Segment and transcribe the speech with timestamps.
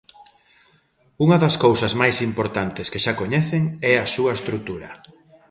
[1.25, 4.89] Unha das cousas máis importantes que xa coñecen é a súa estrutura...